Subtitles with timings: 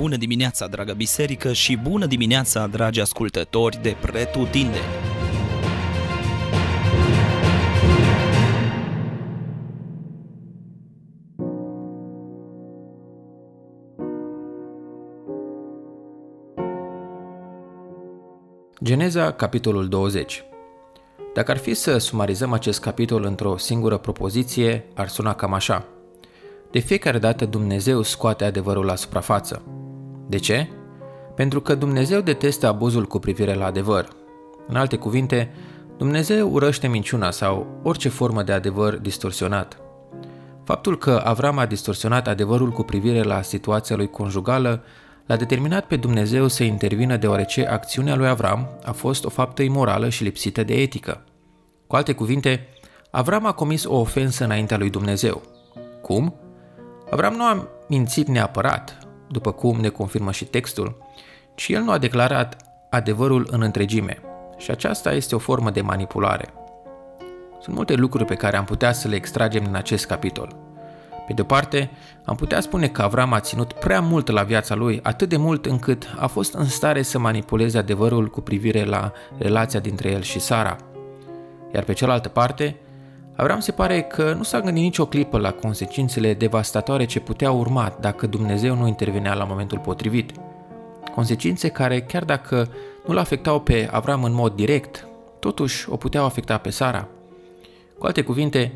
[0.00, 4.78] Bună dimineața, dragă biserică, și bună dimineața, dragi ascultători de Pretutinde!
[18.82, 20.44] Geneza, capitolul 20
[21.34, 25.84] Dacă ar fi să sumarizăm acest capitol într-o singură propoziție, ar suna cam așa–
[26.70, 29.79] de fiecare dată Dumnezeu scoate adevărul la suprafață.
[30.30, 30.68] De ce?
[31.34, 34.08] Pentru că Dumnezeu detestă abuzul cu privire la adevăr.
[34.68, 35.50] În alte cuvinte,
[35.96, 39.80] Dumnezeu urăște minciuna sau orice formă de adevăr distorsionat.
[40.64, 44.82] Faptul că Avram a distorsionat adevărul cu privire la situația lui conjugală
[45.26, 50.08] l-a determinat pe Dumnezeu să intervină deoarece acțiunea lui Avram a fost o faptă imorală
[50.08, 51.24] și lipsită de etică.
[51.86, 52.68] Cu alte cuvinte,
[53.10, 55.42] Avram a comis o ofensă înaintea lui Dumnezeu.
[56.02, 56.34] Cum?
[57.10, 58.99] Avram nu a mințit neapărat,
[59.30, 60.96] după cum ne confirmă și textul,
[61.54, 62.56] ci el nu a declarat
[62.90, 64.18] adevărul în întregime.
[64.56, 66.52] Și aceasta este o formă de manipulare.
[67.60, 70.56] Sunt multe lucruri pe care am putea să le extragem din acest capitol.
[71.26, 71.90] Pe de o parte,
[72.24, 75.66] am putea spune că Avram a ținut prea mult la viața lui, atât de mult
[75.66, 80.38] încât a fost în stare să manipuleze adevărul cu privire la relația dintre el și
[80.38, 80.76] Sara.
[81.74, 82.76] Iar pe cealaltă parte,
[83.40, 87.96] Avram se pare că nu s-a gândit nicio clipă la consecințele devastatoare ce puteau urma
[88.00, 90.32] dacă Dumnezeu nu intervenea la momentul potrivit.
[91.14, 92.68] Consecințe care, chiar dacă
[93.06, 95.06] nu-l afectau pe Avram în mod direct,
[95.38, 97.08] totuși o puteau afecta pe Sara.
[97.98, 98.72] Cu alte cuvinte,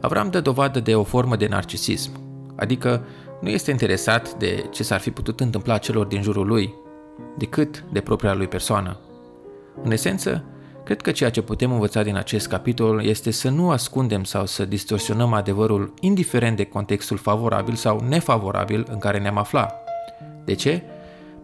[0.00, 2.12] Avram dă dovadă de o formă de narcisism,
[2.56, 3.04] adică
[3.40, 6.74] nu este interesat de ce s-ar fi putut întâmpla celor din jurul lui,
[7.38, 8.98] decât de propria lui persoană.
[9.82, 10.44] În esență,
[10.84, 14.64] Cred că ceea ce putem învăța din acest capitol este să nu ascundem sau să
[14.64, 19.84] distorsionăm adevărul indiferent de contextul favorabil sau nefavorabil în care ne-am aflat.
[20.44, 20.82] De ce?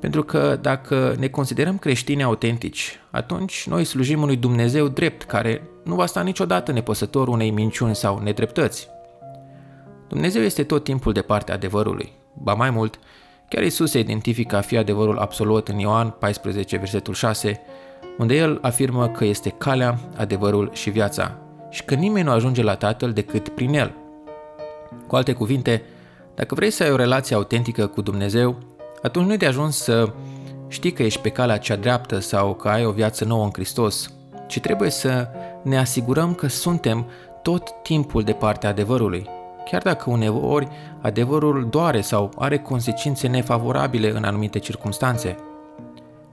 [0.00, 5.94] Pentru că dacă ne considerăm creștini autentici, atunci noi slujim unui Dumnezeu drept care nu
[5.94, 8.88] va sta niciodată nepăsător unei minciuni sau nedreptăți.
[10.08, 12.12] Dumnezeu este tot timpul de partea adevărului.
[12.32, 12.98] Ba mai mult,
[13.48, 17.60] chiar Isus se identifică a fi adevărul absolut în Ioan 14, versetul 6,
[18.18, 21.38] unde el afirmă că este calea, adevărul și viața
[21.70, 23.94] și că nimeni nu ajunge la Tatăl decât prin el.
[25.06, 25.82] Cu alte cuvinte,
[26.34, 28.56] dacă vrei să ai o relație autentică cu Dumnezeu,
[29.02, 30.12] atunci nu e de ajuns să
[30.68, 34.12] știi că ești pe calea cea dreaptă sau că ai o viață nouă în Hristos,
[34.46, 35.28] ci trebuie să
[35.62, 37.06] ne asigurăm că suntem
[37.42, 39.26] tot timpul de partea adevărului,
[39.70, 40.68] chiar dacă uneori
[41.00, 45.36] adevărul doare sau are consecințe nefavorabile în anumite circunstanțe.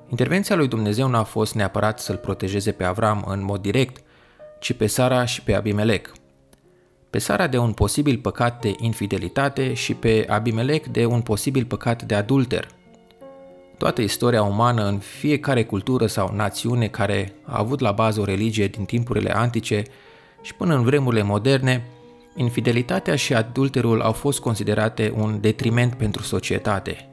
[0.09, 4.03] Intervenția lui Dumnezeu nu a fost neapărat să-l protejeze pe Avram în mod direct,
[4.59, 6.11] ci pe Sara și pe Abimelec.
[7.09, 12.03] Pe Sara de un posibil păcat de infidelitate și pe Abimelec de un posibil păcat
[12.03, 12.67] de adulter.
[13.77, 18.67] Toată istoria umană în fiecare cultură sau națiune care a avut la bază o religie
[18.67, 19.83] din timpurile antice
[20.41, 21.87] și până în vremurile moderne,
[22.35, 27.09] infidelitatea și adulterul au fost considerate un detriment pentru societate.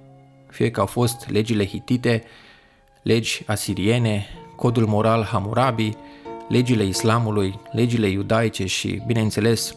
[0.48, 2.24] Fie că au fost legile hitite,
[3.02, 4.26] legi asiriene,
[4.56, 5.96] codul moral Hammurabi,
[6.48, 9.76] legile islamului, legile iudaice și, bineînțeles,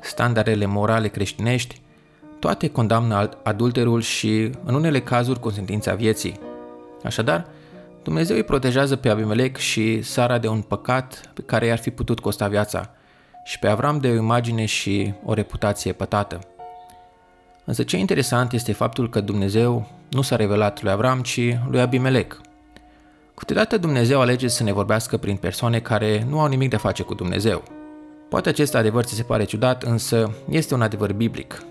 [0.00, 1.80] standardele morale creștinești,
[2.38, 6.40] toate condamnă adulterul și, în unele cazuri, consentința vieții.
[7.04, 7.46] Așadar,
[8.02, 12.20] Dumnezeu îi protejează pe Abimelec și Sara de un păcat pe care i-ar fi putut
[12.20, 12.90] costa viața
[13.44, 16.38] și pe Avram de o imagine și o reputație pătată.
[17.64, 22.40] Însă ce interesant este faptul că Dumnezeu nu s-a revelat lui Avram, ci lui Abimelec.
[23.38, 27.02] Câteodată Dumnezeu alege să ne vorbească prin persoane care nu au nimic de a face
[27.02, 27.62] cu Dumnezeu.
[28.28, 31.62] Poate acest adevăr ți se pare ciudat, însă este un adevăr biblic.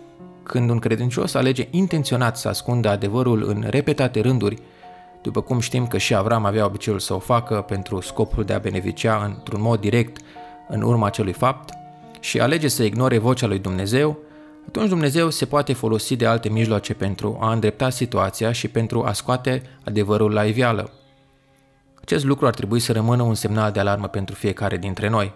[0.43, 4.57] Când un credincios alege intenționat să ascundă adevărul în repetate rânduri,
[5.21, 8.59] după cum știm că și Avram avea obiceiul să o facă pentru scopul de a
[8.59, 10.17] beneficia într-un mod direct
[10.67, 11.73] în urma acelui fapt,
[12.19, 14.17] și alege să ignore vocea lui Dumnezeu,
[14.67, 19.13] atunci Dumnezeu se poate folosi de alte mijloace pentru a îndrepta situația și pentru a
[19.13, 20.89] scoate adevărul la iveală.
[22.05, 25.33] Acest lucru ar trebui să rămână un semnal de alarmă pentru fiecare dintre noi.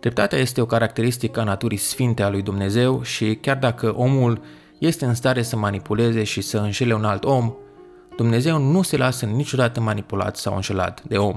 [0.00, 4.40] Dreptatea este o caracteristică a naturii sfinte a lui Dumnezeu și chiar dacă omul
[4.78, 7.54] este în stare să manipuleze și să înșele un alt om,
[8.16, 11.36] Dumnezeu nu se lasă niciodată manipulat sau înșelat de om.